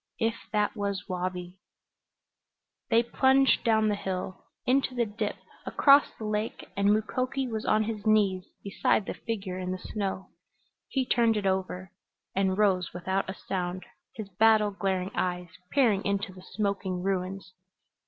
If 0.17 0.33
it 0.51 0.75
was 0.75 1.07
Wabi 1.07 1.59
They 2.89 3.03
plunged 3.03 3.63
down 3.63 3.87
the 3.87 3.93
hill, 3.95 4.45
into 4.65 4.95
the 4.95 5.05
dip, 5.05 5.35
across 5.63 6.07
the 6.17 6.25
lake, 6.25 6.67
and 6.75 6.89
Mukoki 6.91 7.47
was 7.47 7.65
on 7.67 7.83
his 7.83 8.07
knees 8.07 8.43
beside 8.63 9.05
the 9.05 9.13
figure 9.13 9.59
in 9.59 9.69
the 9.71 9.77
snow. 9.77 10.29
He 10.87 11.05
turned 11.05 11.37
it 11.37 11.45
over 11.45 11.91
and 12.35 12.57
rose 12.57 12.95
without 12.95 13.29
a 13.29 13.35
sound, 13.35 13.85
his 14.15 14.27
battle 14.27 14.71
glaring 14.71 15.11
eyes 15.13 15.49
peering 15.69 16.03
into 16.03 16.33
the 16.33 16.41
smoking 16.41 17.03
ruins. 17.03 17.53